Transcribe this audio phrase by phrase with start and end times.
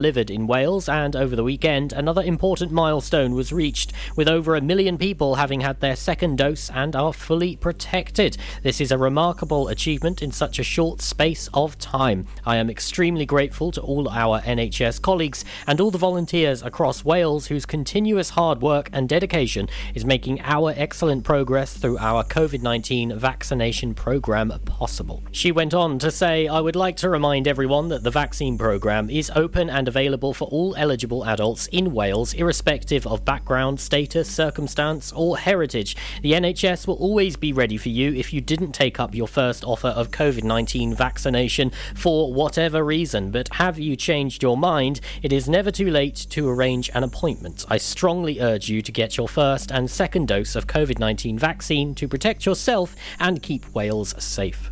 [0.00, 4.60] delivered in Wales, and over the weekend, another important milestone was reached, with over a
[4.60, 8.36] million people having had their second dose and are fully protected.
[8.62, 12.28] This is a remarkable achievement in such a short space of time.
[12.46, 17.48] I am extremely grateful to all our NHS colleagues and all the volunteers across Wales
[17.48, 23.18] whose continuous hard work and dedication is making our excellent progress through our COVID 19
[23.18, 25.24] vaccination programme possible.
[25.32, 29.10] She went on to say, I would like to remind everyone that the vaccine programme
[29.10, 35.12] is open and available for all eligible adults in Wales, irrespective of background, status, circumstance,
[35.12, 35.96] or heritage.
[36.22, 39.64] The NHS will always be ready for you if you didn't take up your first
[39.64, 43.32] offer of COVID 19 vaccination for whatever reason.
[43.32, 45.00] But have you changed your mind?
[45.22, 47.64] It is never too late to arrange an appointment.
[47.68, 51.94] I strongly urge you to get your first and second dose of COVID 19 vaccine
[51.96, 54.70] to protect yourself and keep Wales safe.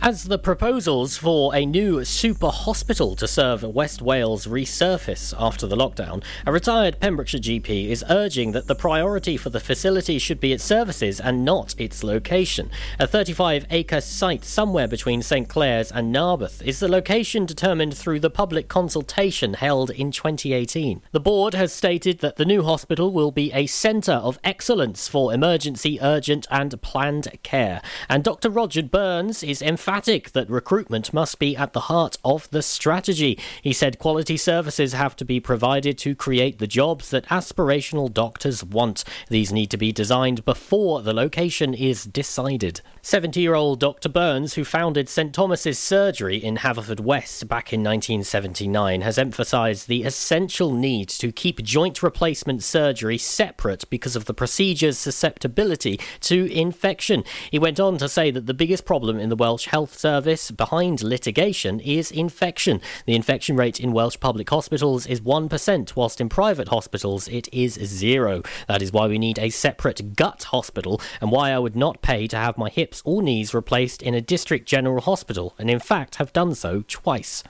[0.00, 5.76] As the proposals for a new super hospital to serve West Wales resurface after the
[5.76, 10.52] lockdown, a retired Pembrokeshire GP is urging that the priority for the facility should be
[10.52, 12.70] its services and not its location.
[13.00, 18.20] A 35 acre site somewhere between St Clears and Narberth is the location determined through
[18.20, 21.02] the public consultation held in 2018.
[21.10, 25.34] The board has stated that the new hospital will be a centre of excellence for
[25.34, 27.82] emergency, urgent, and planned care.
[28.08, 28.48] And Dr.
[28.48, 33.38] Roger Burns is emphatic emphatic that recruitment must be at the heart of the strategy.
[33.62, 38.62] He said quality services have to be provided to create the jobs that aspirational doctors
[38.62, 39.02] want.
[39.30, 42.82] These need to be designed before the location is decided.
[43.00, 44.10] 70 year old Dr.
[44.10, 50.74] Burns, who founded St Thomas's Surgery in Haverfordwest back in 1979, has emphasised the essential
[50.74, 57.24] need to keep joint replacement surgery separate because of the procedure's susceptibility to infection.
[57.50, 60.50] He went on to say that the biggest problem in the Welsh health Health Service
[60.50, 62.80] behind litigation is infection.
[63.06, 67.74] The infection rate in Welsh public hospitals is 1%, whilst in private hospitals it is
[67.74, 68.42] zero.
[68.66, 72.26] That is why we need a separate gut hospital and why I would not pay
[72.26, 76.16] to have my hips or knees replaced in a district general hospital, and in fact
[76.16, 77.44] have done so twice.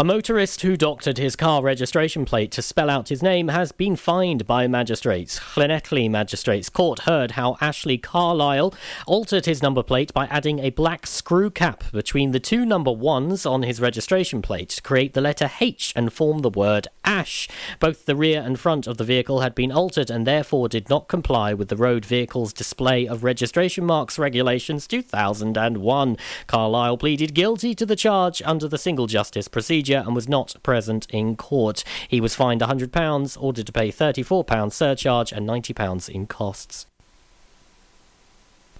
[0.00, 3.96] A motorist who doctored his car registration plate to spell out his name has been
[3.96, 5.38] fined by magistrates.
[5.38, 8.72] Llanelli magistrates court heard how Ashley Carlisle
[9.06, 13.44] altered his number plate by adding a black screw cap between the two number ones
[13.44, 17.46] on his registration plate to create the letter H and form the word ash.
[17.78, 21.08] Both the rear and front of the vehicle had been altered and therefore did not
[21.08, 26.16] comply with the Road Vehicles Display of Registration Marks Regulations 2001.
[26.46, 31.06] Carlisle pleaded guilty to the charge under the single justice procedure and was not present
[31.10, 31.84] in court.
[32.08, 36.86] He was fined £100, ordered to pay £34 surcharge and £90 in costs.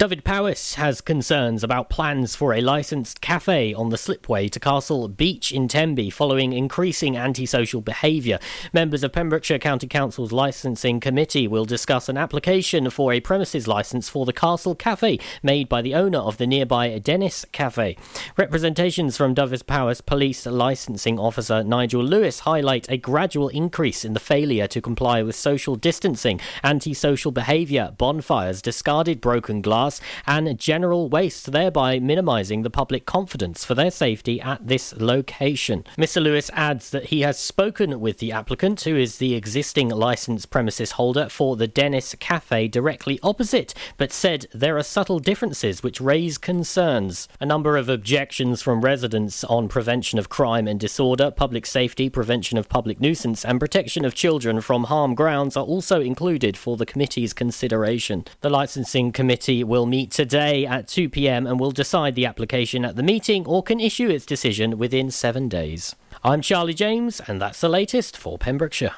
[0.01, 5.53] Dyfed-Powys has concerns about plans for a licensed cafe on the slipway to Castle Beach
[5.53, 8.39] in Tenby following increasing antisocial behaviour.
[8.73, 14.09] Members of Pembrokeshire County Council's licensing committee will discuss an application for a premises licence
[14.09, 17.99] for the Castle Cafe made by the owner of the nearby Dennis Cafe.
[18.39, 24.67] Representations from Dyfed-Powys Police Licensing Officer Nigel Lewis highlight a gradual increase in the failure
[24.67, 29.90] to comply with social distancing, antisocial behaviour, bonfires, discarded broken glass
[30.27, 35.85] and general waste, thereby minimising the public confidence for their safety at this location.
[35.97, 36.23] Mr.
[36.23, 40.93] Lewis adds that he has spoken with the applicant, who is the existing licence premises
[40.93, 46.39] holder for the Dennis Cafe directly opposite, but said there are subtle differences which raise
[46.39, 47.29] concerns.
[47.41, 52.59] A number of objections from residents on prevention of crime and disorder, public safety, prevention
[52.59, 56.87] of public nuisance, and protection of children from harm grounds are also included for the
[56.87, 58.25] committee's consideration.
[58.41, 62.85] The licensing committee will will meet today at 2 pm and will decide the application
[62.85, 65.97] at the meeting or can issue its decision within seven days.
[66.23, 68.93] I'm Charlie James, and that's the latest for Pembrokeshire.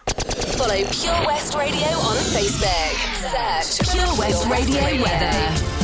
[0.59, 3.71] Follow Pure West Radio on Facebook.
[3.71, 5.82] Search Pure West Radio Weather.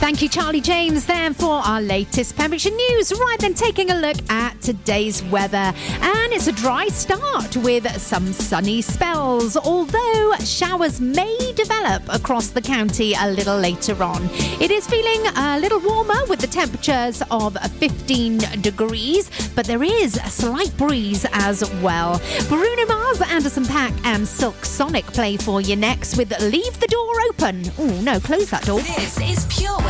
[0.00, 3.12] Thank you, Charlie James, there for our latest Pembrokeshire news.
[3.12, 5.74] Right then, taking a look at today's weather.
[6.00, 12.62] And it's a dry start with some sunny spells, although showers may develop across the
[12.62, 14.28] county a little later on.
[14.58, 20.16] It is feeling a little warmer with the temperatures of 15 degrees, but there is
[20.16, 22.20] a slight breeze as well.
[22.48, 27.20] Bruno Mars, Anderson .Paak, and Silk Sonic play for you next with Leave the Door
[27.28, 27.70] Open.
[27.78, 28.80] Oh, no, close that door.
[28.80, 29.89] This is Pure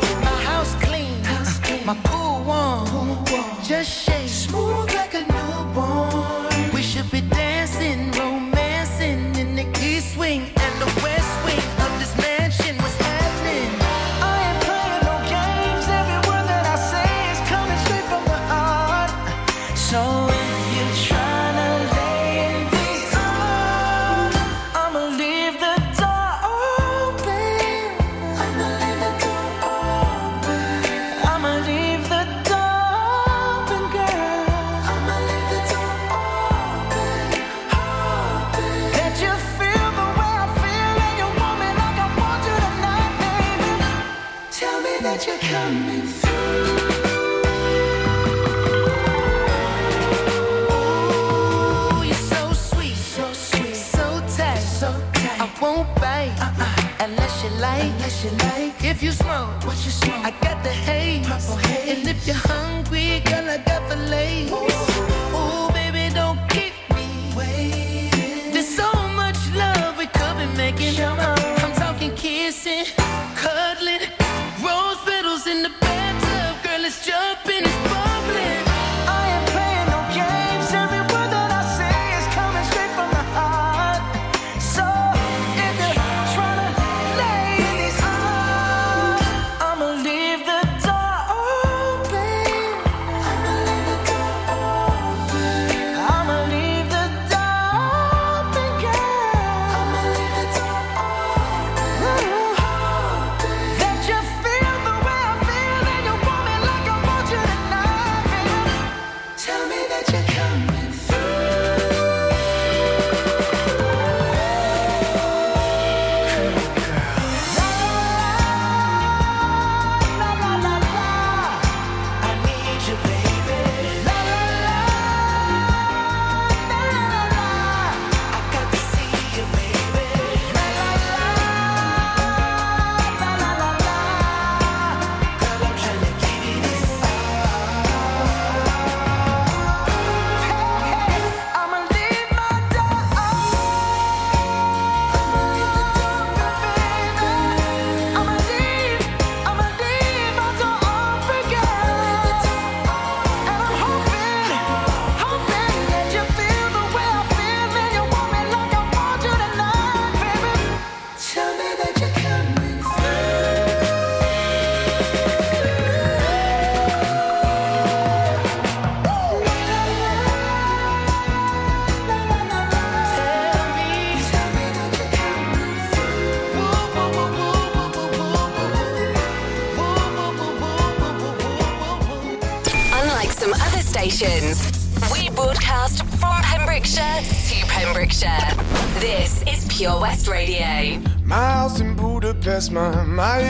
[1.83, 2.85] My pool one,
[3.25, 4.29] cool just shake.
[4.29, 6.50] Smooth like a newborn.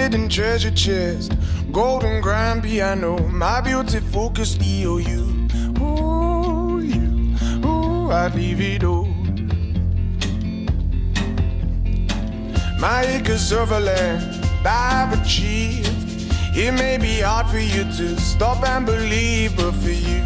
[0.02, 1.32] hidden treasure chest,
[1.72, 5.22] golden grand piano, my beauty focus EOU.
[5.80, 9.06] Ooh, you, ooh, I'd leave it all.
[12.80, 14.24] My acres of land
[14.66, 15.88] I've achieved.
[16.56, 20.24] It may be hard for you to stop and believe, but for you,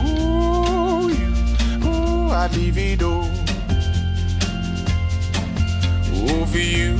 [0.00, 1.30] ooh, you,
[1.86, 3.28] ooh, I'd leave it all.
[6.16, 6.99] Ooh, for you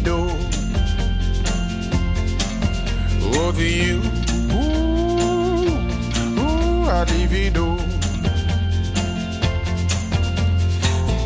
[0.00, 0.18] do.
[3.22, 3.98] Oh, to you,
[4.52, 5.66] ooh,
[6.40, 7.68] ooh, I divvy do.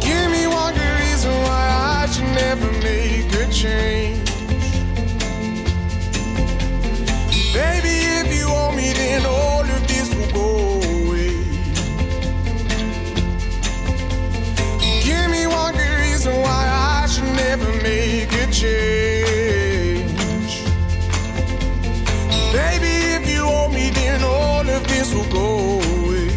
[0.07, 1.65] Give me one good reason why
[2.01, 4.00] I should never make a change.
[18.61, 20.55] change.
[22.53, 26.29] Baby, if you owe me, then all of this will go away.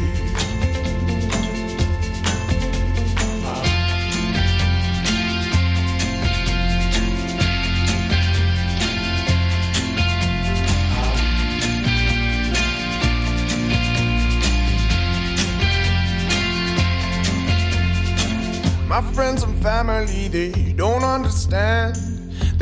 [18.87, 22.02] My friends and family, they don't understand.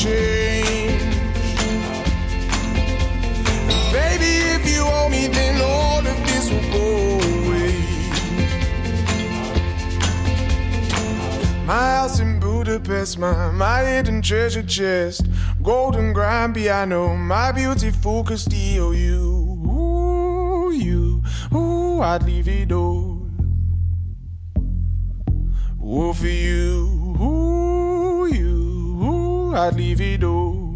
[0.00, 1.02] change.
[3.92, 6.88] Baby, if you me, then all of this will go
[7.28, 7.74] away.
[11.66, 15.26] My house in Budapest, my, my hidden treasure chest,
[15.62, 19.20] golden grand piano, my beautiful Castillo, you,
[19.70, 21.22] ooh, you,
[21.54, 23.20] ooh, I'd leave it all.
[25.84, 27.69] Ooh, for you, ooh,
[29.54, 30.70] I'd leave it all.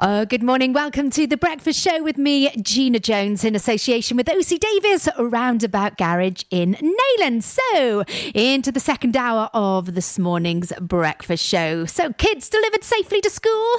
[0.00, 0.72] Uh, good morning.
[0.72, 5.98] Welcome to the breakfast show with me, Gina Jones, in association with OC Davis Roundabout
[5.98, 7.42] Garage in Neyland.
[7.42, 11.84] So, into the second hour of this morning's breakfast show.
[11.84, 13.76] So, kids delivered safely to school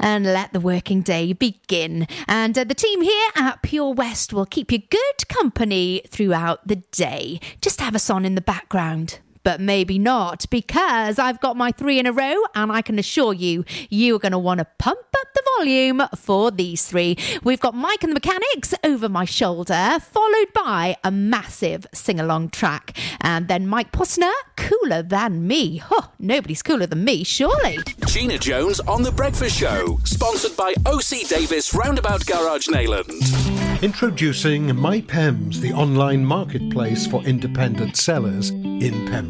[0.00, 2.08] and let the working day begin.
[2.26, 6.76] And uh, the team here at Pure West will keep you good company throughout the
[6.90, 7.38] day.
[7.62, 11.98] Just have us on in the background but maybe not because I've got my three
[11.98, 14.98] in a row and I can assure you, you are going to want to pump
[14.98, 17.16] up the volume for these three.
[17.42, 22.50] We've got Mike and the Mechanics over my shoulder, followed by a massive sing along
[22.50, 22.96] track.
[23.20, 25.78] And then Mike Posner, cooler than me.
[25.78, 27.78] Huh, nobody's cooler than me, surely.
[28.06, 33.10] Gina Jones on The Breakfast Show, sponsored by OC Davis Roundabout Garage Neyland.
[33.82, 39.29] Introducing MyPems, the online marketplace for independent sellers in Pembrokeshire.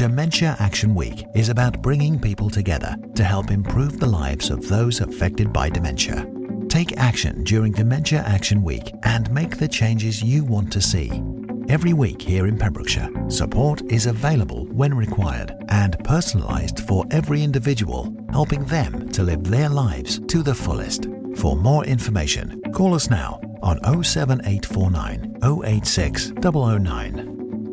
[0.00, 5.02] Dementia Action Week is about bringing people together to help improve the lives of those
[5.02, 6.26] affected by dementia.
[6.70, 11.22] Take action during Dementia Action Week and make the changes you want to see.
[11.68, 18.10] Every week here in Pembrokeshire, support is available when required and personalised for every individual,
[18.32, 21.08] helping them to live their lives to the fullest.
[21.36, 27.29] For more information, call us now on 07849 086 009.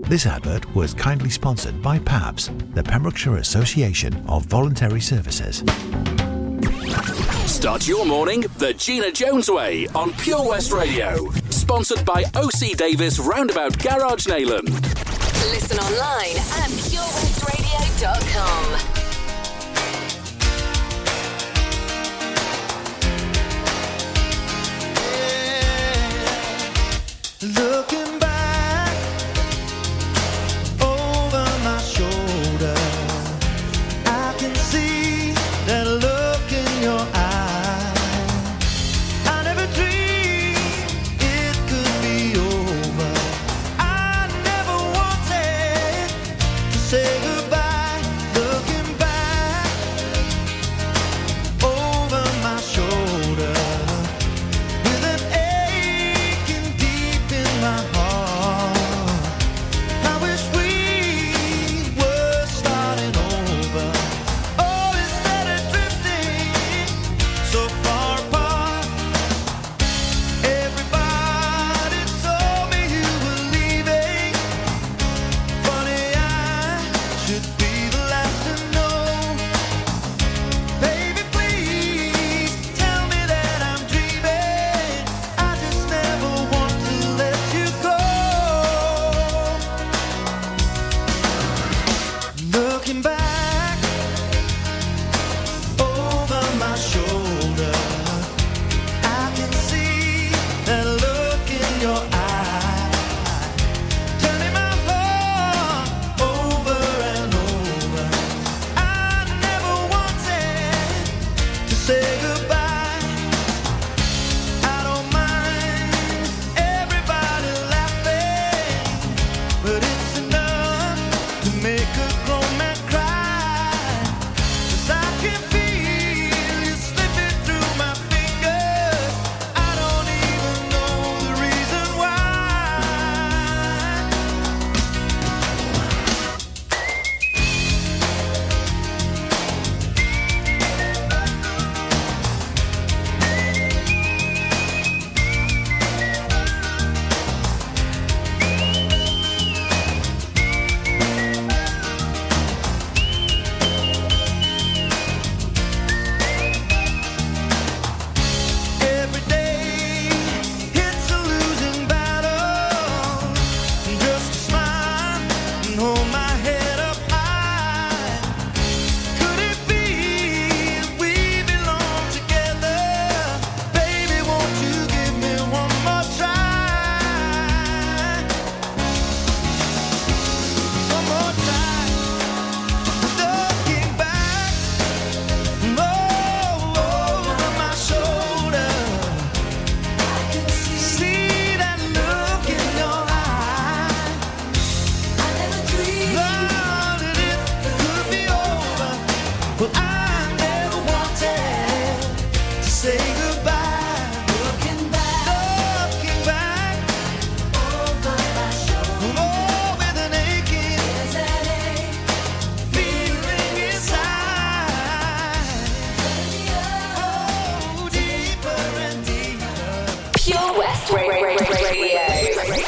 [0.10, 5.66] This advert was kindly sponsored by PAVS, the Pembrokeshire Association of Voluntary Services.
[7.46, 11.30] Start your morning the Gina Jones way on Pure West Radio.
[11.50, 14.70] Sponsored by OC Davis Roundabout Garage Neyland.
[15.52, 18.94] Listen online at purewestradio.com.
[27.42, 28.07] Looking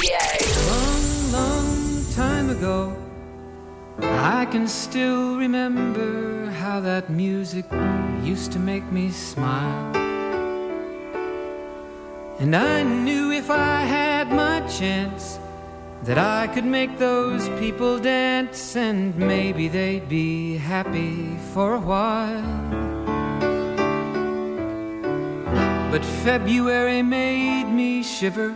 [0.09, 0.49] Radio.
[0.67, 2.95] Long, long time ago,
[4.01, 7.65] I can still remember how that music
[8.23, 9.95] used to make me smile.
[12.39, 15.37] And I knew if I had my chance
[16.03, 22.69] that I could make those people dance and maybe they'd be happy for a while.
[25.91, 28.55] But February made me shiver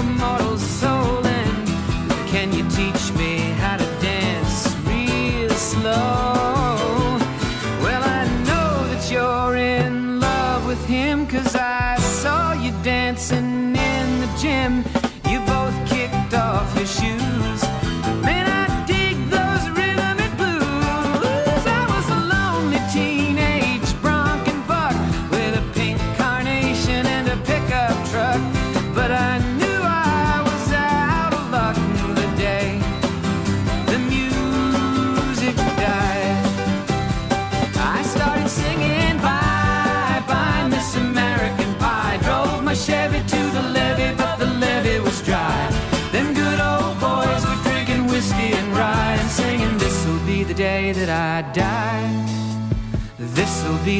[0.00, 0.39] save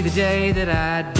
[0.02, 1.19] the day that I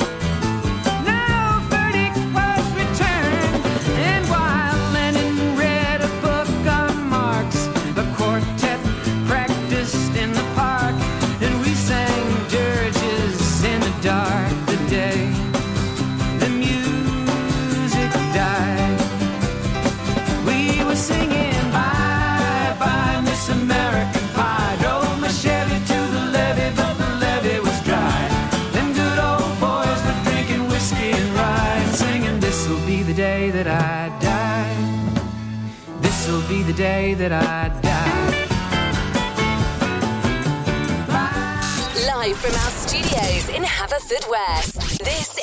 [36.81, 38.31] Day that I die.
[42.07, 44.97] Live from our studios in Haverfordwest.
[44.97, 45.30] This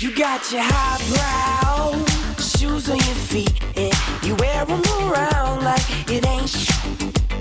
[0.00, 2.04] You got your highbrow
[2.38, 3.92] shoes on your feet, and
[4.24, 6.70] you wear them around like it ain't sh-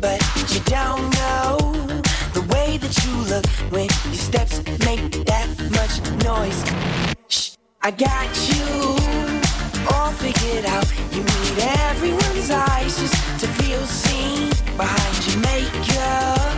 [0.02, 0.20] But
[0.52, 1.57] you don't know
[3.04, 6.60] you look when your steps make that much noise.
[7.28, 8.96] Shh, I got you
[9.92, 10.88] all figured out.
[11.12, 11.56] You need
[11.90, 16.56] everyone's eyes just to feel seen behind your makeup.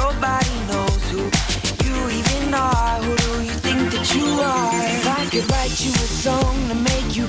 [0.00, 1.22] Nobody knows who
[1.84, 2.98] you even are.
[3.02, 4.82] Who do you think that you are?
[4.96, 7.28] If I could write you a song to make you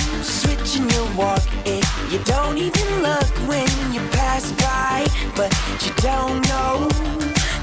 [0.71, 5.05] switching your walk, and you don't even look when you pass by,
[5.35, 5.51] but
[5.83, 6.87] you don't know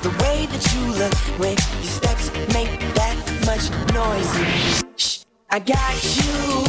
[0.03, 3.17] the way that you look when your steps make that
[3.47, 4.31] much noise.
[4.97, 6.65] Shh, I got you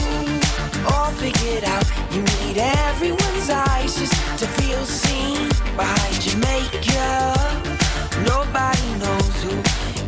[0.88, 1.86] all figured out.
[2.12, 7.64] You need everyone's eyes just to feel seen behind your makeup.
[8.26, 9.56] Nobody knows who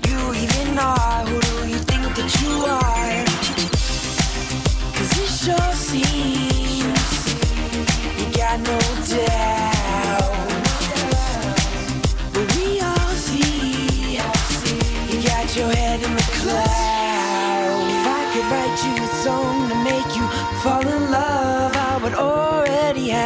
[0.07, 1.25] you even are.
[1.25, 3.30] Who do you think that you are?
[5.43, 6.85] sure seems
[8.19, 9.50] you got no doubt.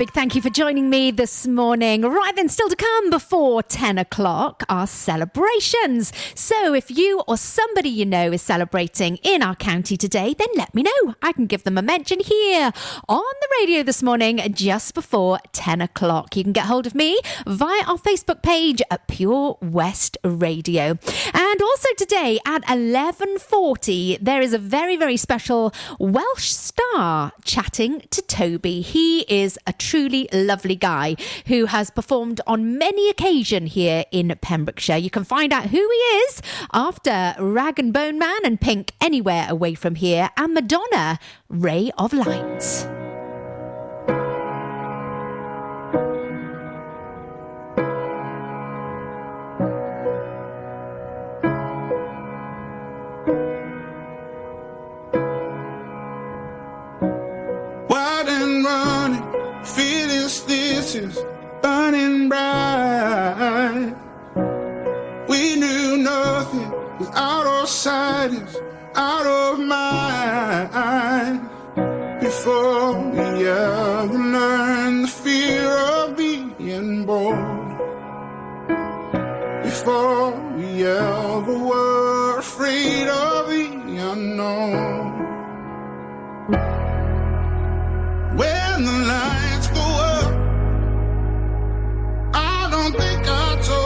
[0.00, 2.00] big thank you for joining me this morning.
[2.00, 6.10] Right then, still to come before 10 o'clock are celebrations.
[6.34, 10.74] So if you or somebody you know is celebrating in our county today, then let
[10.74, 11.14] me know.
[11.20, 12.72] I can give them a mention here
[13.10, 16.34] on the radio this morning just before 10 o'clock.
[16.34, 20.98] You can get hold of me via our Facebook page at Pure West Radio.
[21.34, 28.22] And also today at 11.40, there is a very, very special Welsh star chatting to
[28.22, 28.80] Toby.
[28.80, 34.98] He is a truly lovely guy who has performed on many occasions here in Pembrokeshire.
[34.98, 35.82] You can find out who he
[36.22, 36.40] is
[36.72, 42.12] after Rag and Bone Man and Pink Anywhere Away From Here and Madonna Ray of
[42.12, 42.86] Light.
[57.88, 58.99] Wild and running,
[59.76, 60.10] feeling
[60.94, 61.18] is
[61.62, 63.94] burning bright.
[65.28, 68.56] We knew nothing was out of sight, is
[68.96, 71.40] out of mind.
[72.20, 77.78] Before we ever learned the fear of being born.
[79.62, 85.10] Before we ever were afraid of the unknown.
[88.36, 89.49] When the lights
[92.82, 93.79] don't think I told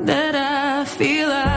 [0.00, 1.47] that I feel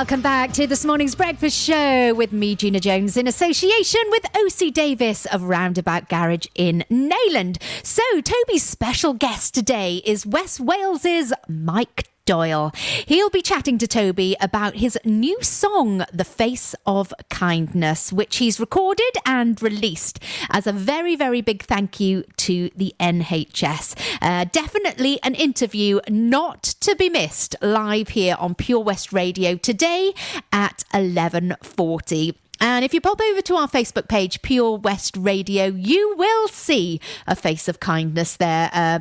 [0.00, 4.72] Welcome back to this morning's breakfast show with me, Gina Jones, in association with OC
[4.72, 7.62] Davis of Roundabout Garage in Neyland.
[7.82, 12.70] So, Toby's special guest today is West Wales's Mike Doyle.
[13.06, 18.60] He'll be chatting to Toby about his new song, The Face of Kindness, which he's
[18.60, 23.96] recorded and released as a very, very big thank you to the NHS.
[24.22, 30.14] Uh, definitely an interview not to be missed live here on Pure West Radio today
[30.52, 32.36] at 11:40.
[32.60, 37.00] And if you pop over to our Facebook page, Pure West Radio, you will see
[37.26, 38.70] a face of kindness there.
[38.72, 39.00] Uh,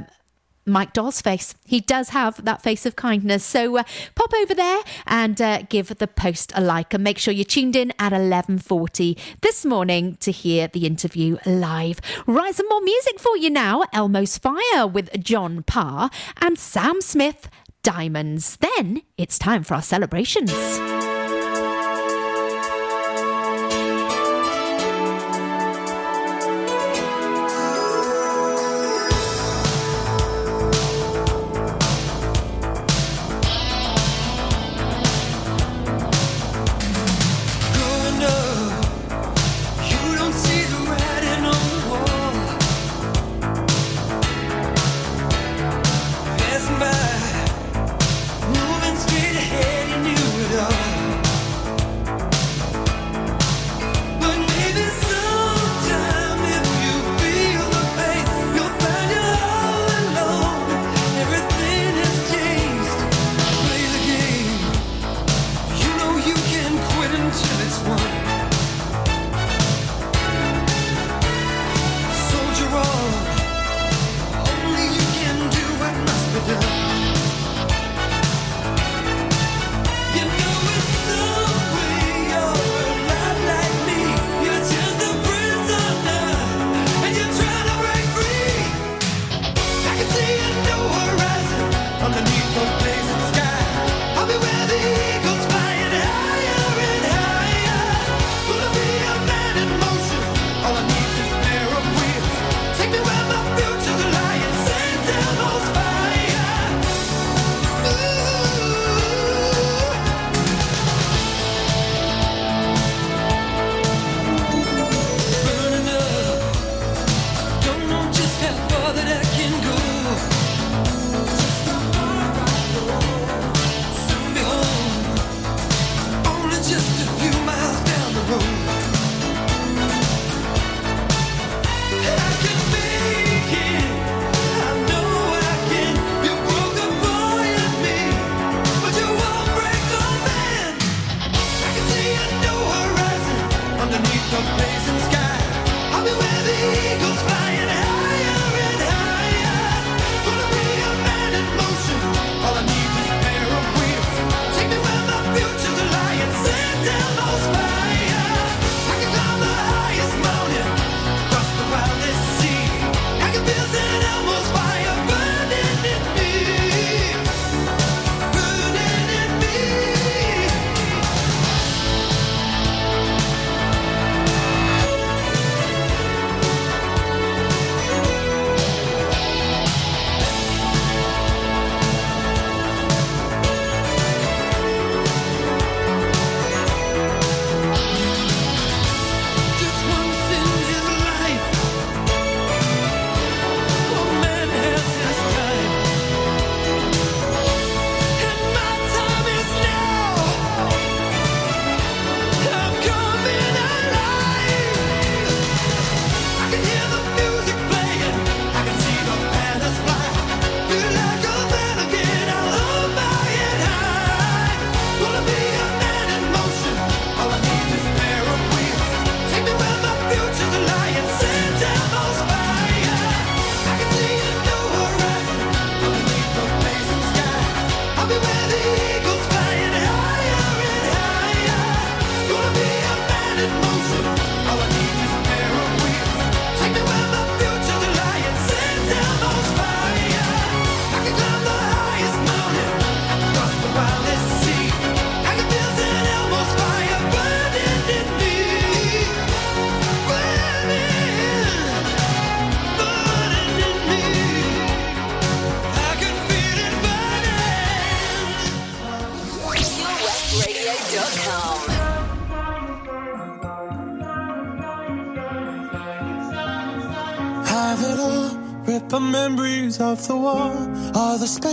[0.70, 1.56] Mike Doyle's face.
[1.66, 3.44] He does have that face of kindness.
[3.44, 3.84] So uh,
[4.16, 7.76] pop over there and uh, give the post a like and make sure you're tuned
[7.76, 12.00] in at 11:40 this morning to hear the interview live.
[12.26, 13.84] Right, some more music for you now.
[13.94, 16.10] Elmo's Fire with John Parr
[16.42, 17.50] and Sam Smith
[17.84, 18.58] Diamonds.
[18.58, 20.52] Then it's time for our celebrations.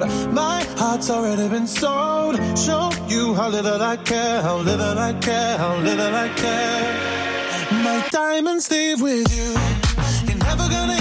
[0.00, 2.36] My heart's already been sold.
[2.58, 7.82] Show you how little I care, how little I care, how little I care.
[7.84, 9.54] My diamonds leave with you.
[10.26, 10.99] You're never gonna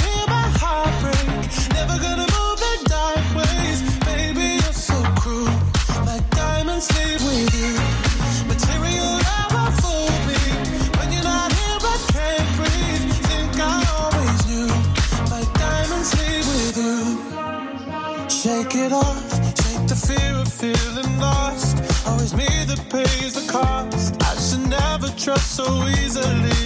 [22.70, 24.16] that pays the cost.
[24.22, 26.62] I should never trust so easily.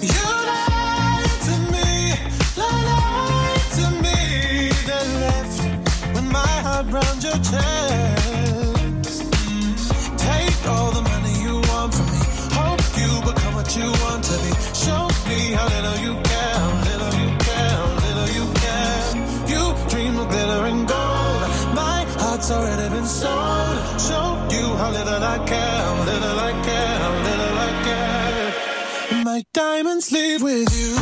[0.00, 1.90] You lied to me,
[2.56, 4.18] lied to me,
[4.88, 5.58] then left
[6.14, 9.22] with my heart round your chest.
[10.16, 11.11] Take all the
[29.52, 31.01] diamonds leave with you.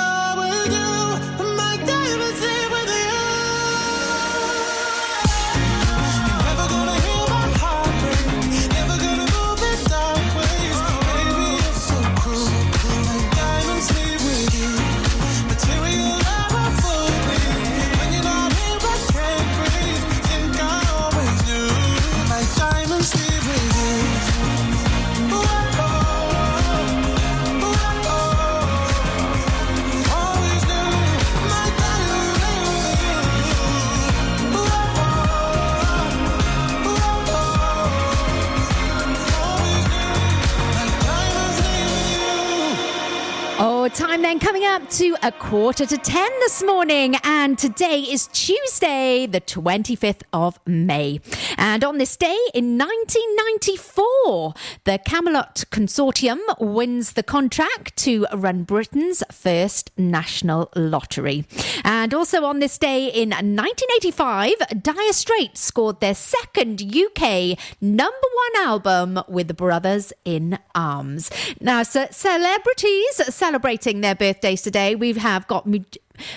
[45.23, 47.15] a quarter to 10 this morning.
[47.23, 51.19] And today is Tuesday, the 25th of May.
[51.57, 54.53] And on this day in 1994,
[54.85, 61.45] the Camelot Consortium wins the contract to run Britain's first national lottery.
[61.83, 68.65] And also on this day in 1985, Dire Straits scored their second UK number one
[68.65, 71.29] album with Brothers in Arms.
[71.59, 75.79] Now, ce- celebrities celebrating their birthdays today, we have got mu-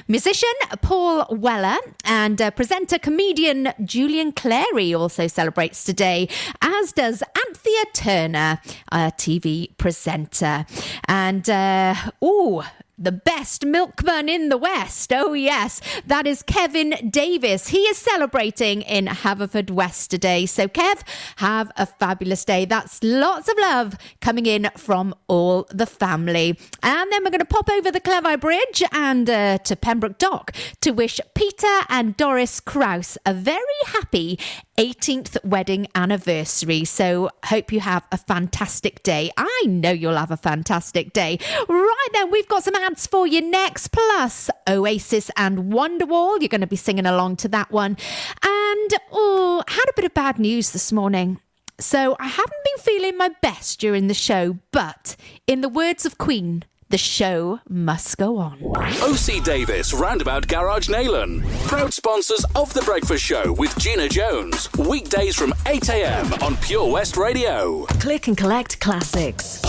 [0.09, 0.53] musician
[0.83, 6.29] Paul Weller and uh, presenter comedian Julian Clary also celebrates today,
[6.63, 8.61] as does Anthea Turner,
[8.93, 10.67] a TV presenter.
[11.09, 12.65] And, uh, oh,
[12.97, 15.13] the best milkman in the West.
[15.13, 15.81] Oh, yes.
[16.07, 17.69] That is Kevin Davis.
[17.69, 20.47] He is celebrating in Haverfordwest today.
[20.47, 21.03] So, Kev,
[21.37, 22.65] have a fabulous day.
[22.65, 26.59] That's lots of love coming in from all the family.
[26.83, 30.55] And then we're going to pop over the Cleddau Bridge and uh, to Pembroke Dock
[30.81, 34.39] to wish Peter and Doris Kraus a very happy
[34.79, 36.85] 18th wedding anniversary.
[36.85, 39.31] So, hope you have a fantastic day.
[39.37, 41.39] I know you'll have a fantastic day.
[41.69, 46.41] Right then, we've got some ads for you next, plus Oasis and Wonderwall.
[46.41, 47.97] You're going to be singing along to that one.
[48.43, 51.41] And, oh, had a bit of bad news this morning.
[51.79, 55.17] So, I haven't been feeling my best during the show, but
[55.47, 58.59] in the words of Queen, The show must go on.
[58.77, 61.45] OC Davis Roundabout Garage Neyland.
[61.67, 64.71] Proud sponsors of The Breakfast Show with Gina Jones.
[64.75, 67.85] Weekdays from 8am on Pure West Radio.
[68.01, 69.63] Click and collect classics.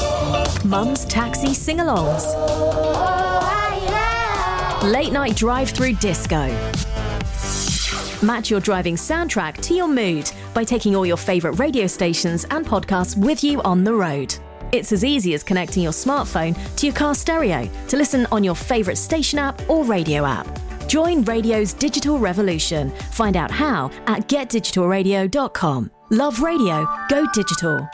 [0.66, 2.26] Mum's taxi sing alongs.
[4.84, 6.47] Late night drive through disco.
[8.22, 12.66] Match your driving soundtrack to your mood by taking all your favourite radio stations and
[12.66, 14.36] podcasts with you on the road.
[14.76, 18.55] It's as easy as connecting your smartphone to your car stereo to listen on your
[18.55, 20.45] favourite station app or radio app.
[20.89, 22.89] Join radio's digital revolution.
[23.13, 25.91] Find out how at getdigitalradio.com.
[26.11, 27.88] Love radio, go digital.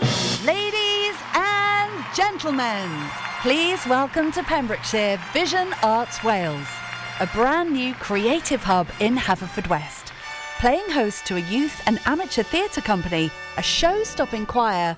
[0.44, 2.90] Ladies and gentlemen,
[3.44, 6.68] please welcome to Pembrokeshire Vision Arts Wales,
[7.20, 10.12] a brand new creative hub in Haverfordwest.
[10.60, 14.98] Playing host to a youth and amateur theatre company, a show stopping choir,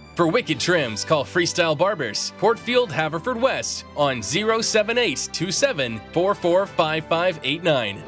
[0.15, 8.03] For wicked trims, call Freestyle Barbers, Portfield, Haverford West on 07827 445589.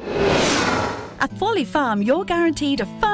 [1.20, 3.13] At Folly Farm, you're guaranteed a fun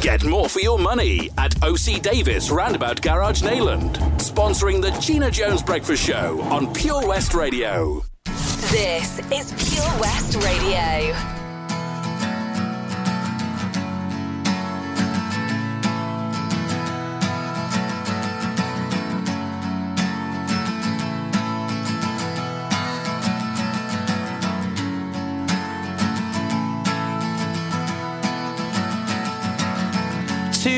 [0.00, 5.62] Get more for your money at OC Davis Roundabout Garage Neyland, Sponsoring the Gina Jones
[5.62, 8.04] Breakfast Show on Pure West Radio.
[8.70, 11.33] This is Pure West Radio.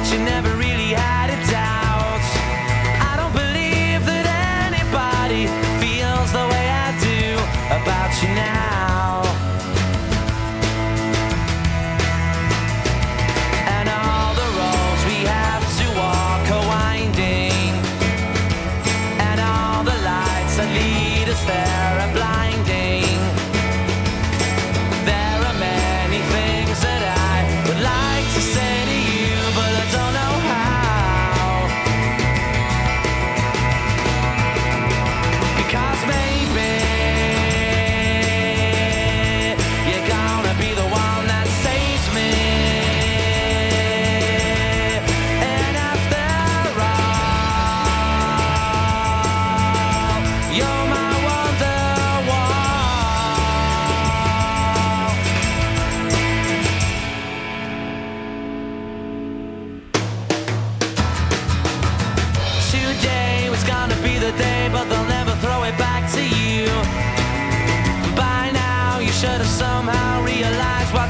[0.00, 0.49] But you never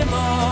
[0.00, 0.49] Take it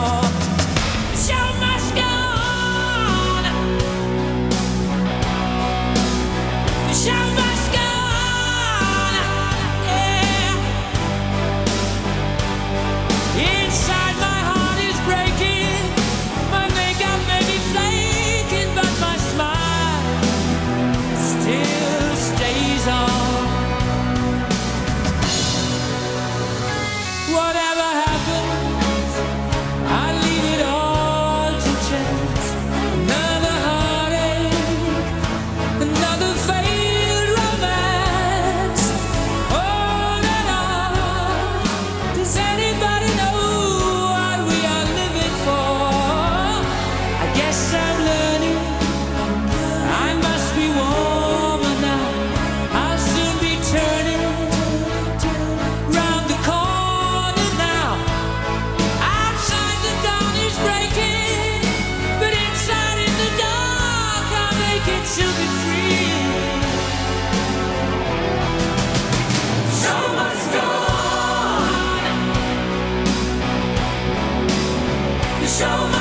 [75.48, 75.97] show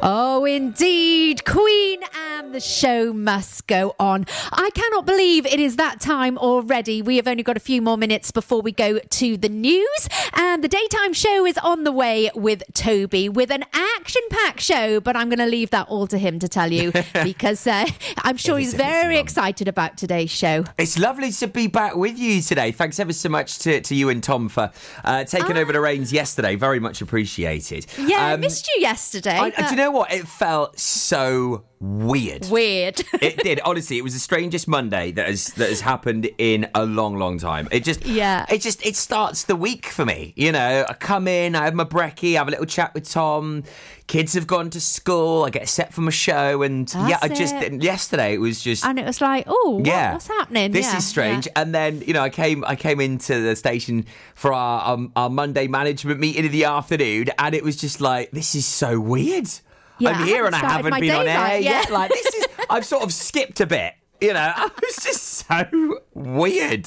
[0.00, 1.44] Oh, indeed.
[1.44, 2.00] Queen
[2.48, 4.24] Anne, the show must go on.
[4.52, 7.02] I cannot believe it is that time already.
[7.02, 10.08] We have only got a few more minutes before we go to the news.
[10.32, 14.98] And the daytime show is on the way with Toby with an action packed show.
[15.00, 16.90] But I'm going to leave that all to him to tell you
[17.22, 17.84] because uh,
[18.18, 20.64] I'm sure he's very excited about today's show.
[20.78, 22.72] It's lovely to be back with you today.
[22.72, 24.70] Thanks ever so much to, to you and Tom for
[25.04, 26.54] uh, taking over the reins yesterday.
[26.56, 27.86] Very much appreciated.
[27.98, 29.36] Yeah, I Um, missed you yesterday.
[29.36, 30.10] I, but- do you know what?
[30.12, 32.46] It felt so weird.
[32.48, 33.00] Weird.
[33.22, 33.98] it did honestly.
[33.98, 37.68] It was the strangest Monday that has that has happened in a long, long time.
[37.70, 38.46] It just, Yeah.
[38.50, 40.32] it just it starts the week for me.
[40.36, 43.08] You know, I come in, I have my brekkie, I have a little chat with
[43.10, 43.64] Tom.
[44.06, 45.44] Kids have gone to school.
[45.44, 47.82] I get set for my show, and yeah, I just it.
[47.82, 50.72] yesterday it was just and it was like, oh, what- yeah, what's happening?
[50.72, 51.46] This Yeah, is strange.
[51.46, 51.52] yeah.
[51.56, 55.28] And then you know, I came I came into the station for our um, our
[55.28, 59.50] Monday management meeting in the afternoon, and it was just like this is so weird.
[59.98, 61.62] Yeah, I'm I here and I haven't been on air yet.
[61.62, 61.90] yet.
[61.90, 63.94] Like this is I've sort of skipped a bit.
[64.20, 66.86] You know, I was just so weird.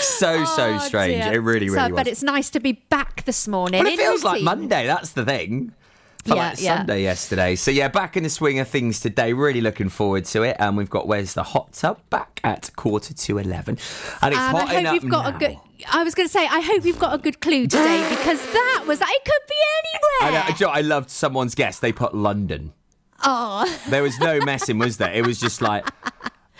[0.00, 1.22] So so Oh, strange.
[1.24, 1.32] dear.
[1.34, 1.96] It really really so, was.
[1.96, 3.82] But it's nice to be back this morning.
[3.82, 4.42] But it feels like.
[4.42, 4.86] Monday.
[4.86, 5.72] That's the thing.
[6.24, 6.76] Felt Yeah, like yeah.
[6.78, 7.56] Sunday yesterday.
[7.56, 9.32] So yeah, back in the swing of things today.
[9.32, 10.56] Really looking forward to it.
[10.60, 13.76] And we've got Where's the Hot Tub back at quarter to eleven,
[14.22, 15.36] and it's and hot I hope you've got now.
[15.36, 15.56] a good.
[15.90, 18.84] I was going to say, I hope you've got a good clue today because that
[18.86, 19.00] was.
[19.00, 20.42] It could be I, anywhere.
[20.42, 20.72] know, you know?
[20.72, 21.78] I loved someone's guess.
[21.78, 22.72] They put London.
[23.24, 25.12] Oh, There was no messing, was there?
[25.12, 25.88] It was just like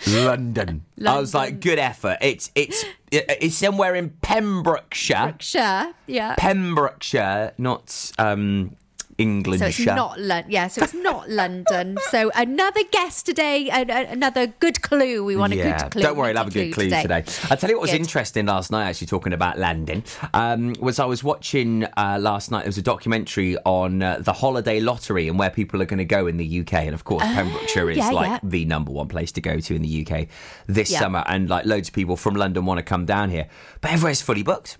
[0.07, 0.85] London.
[1.05, 2.17] I was like, good effort.
[2.21, 5.35] It's it's it's somewhere in Pembrokeshire.
[5.39, 6.35] sure, yeah.
[6.37, 8.75] Pembrokeshire, not um,
[9.17, 9.59] England.
[9.59, 10.51] So it's not London.
[10.51, 11.97] Yeah, so it's not London.
[12.09, 15.23] So another guess today, another good clue.
[15.23, 16.01] We want a good clue.
[16.01, 17.23] don't worry, I'll have a good clue today.
[17.49, 18.01] I'll tell you what was Good.
[18.01, 20.03] interesting last night, actually, talking about London,
[20.33, 24.33] um, was I was watching uh, last night, there was a documentary on uh, the
[24.33, 26.73] holiday lottery and where people are going to go in the UK.
[26.73, 28.39] And of course, Pembrokeshire is yeah, like yeah.
[28.43, 30.27] the number one place to go to in the UK
[30.67, 30.99] this Yeah.
[30.99, 31.23] summer.
[31.27, 33.47] And like loads of people from London want to come down here,
[33.81, 34.77] but everywhere's fully booked.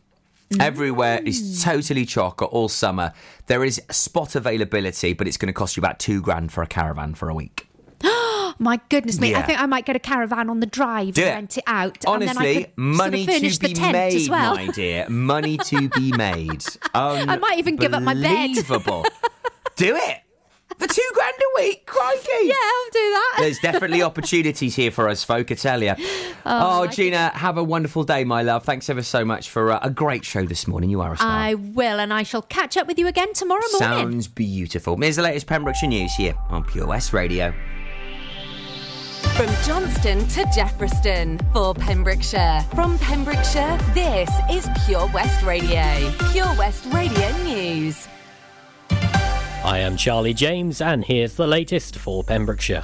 [0.60, 3.14] Everywhere is totally chocker all summer.
[3.48, 6.68] There is spot availability, but it's going to cost you about two grand for a
[6.68, 7.68] caravan for a week.
[8.60, 9.34] My goodness me!
[9.34, 11.34] I think I might get a caravan on the drive Do and it.
[11.34, 12.06] rent it out.
[12.06, 14.56] and then I Honestly, could money sort of to be made, as well.
[14.56, 15.10] my dear.
[15.10, 16.64] Money to be made.
[16.94, 18.52] I might even give up my bed.
[19.76, 20.20] Do it
[20.78, 21.86] for two grand a week.
[21.86, 22.28] Crikey.
[22.44, 23.36] Yeah, I'll do that.
[23.40, 25.94] There's definitely opportunities here for us folk, I tell you.
[26.46, 28.64] Oh, my Gina, have a wonderful day, my love.
[28.64, 30.90] Thanks ever so much for uh, a great show this morning.
[30.90, 31.30] You are a star.
[31.30, 34.12] I will, and I shall catch up with you again tomorrow morning.
[34.12, 34.98] Sounds beautiful.
[34.98, 37.54] Here's the latest Pembrokeshire news here on Pure West Radio.
[39.36, 42.64] From Johnston to Jeffreyston for Pembrokeshire.
[42.76, 46.14] From Pembrokeshire, this is Pure West Radio.
[46.32, 48.08] Pure West Radio News.
[49.64, 52.84] I am Charlie James, and here's the latest for Pembrokeshire.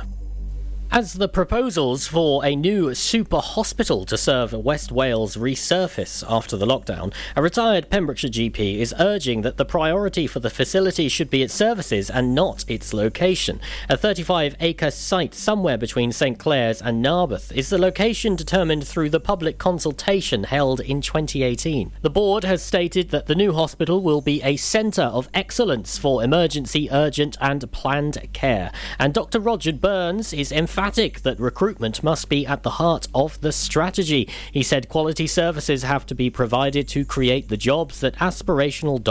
[0.92, 6.66] As the proposals for a new super hospital to serve West Wales resurface after the
[6.66, 11.44] lockdown, a retired Pembrokeshire GP is urging that the priority for the facility should be
[11.44, 13.62] its services and not its location.
[13.88, 19.12] A 35 acre site somewhere between St Clears and Narberth is the location determined through
[19.12, 21.92] the public consultation held in 2018.
[22.02, 26.24] The board has stated that the new hospital will be a centre of excellence for
[26.24, 28.72] emergency, urgent, and planned care.
[28.98, 29.40] And Dr.
[29.40, 30.79] Roger Burns is emphatic
[31.24, 34.30] that recruitment must be at the heart of the strategy.
[34.54, 39.10] He said quality services have to be provided to create the jobs that aspirational doctors